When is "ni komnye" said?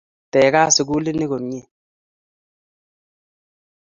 1.17-1.61